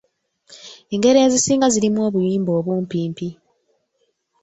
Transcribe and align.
Engero 0.93 1.19
ezisinga 1.27 1.67
zirimu 1.73 1.99
obuyimba 2.07 2.51
obumpimpi. 2.59 3.27